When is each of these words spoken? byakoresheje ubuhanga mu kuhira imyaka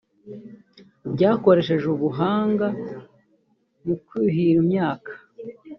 byakoresheje 1.13 1.85
ubuhanga 1.95 2.67
mu 3.85 3.95
kuhira 4.05 4.57
imyaka 4.63 5.11